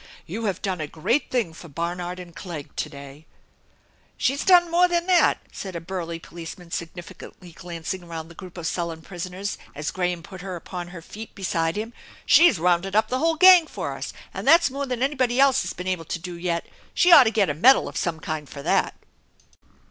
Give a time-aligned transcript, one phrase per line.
[0.25, 3.27] "You have done a great thing for Barnard and Clegg to day!""
[4.17, 8.65] She's done more than that!" said a burly policeman significantly glancing around the group of
[8.65, 11.93] sullen prisoners, as Graham put her upon her feet beside him."
[12.25, 15.73] She's rounded up the whole gang for us, and that's more than anybody else has
[15.73, 16.65] been able to do yet!
[16.95, 18.95] She oughtta get a medal of some kind fer that!"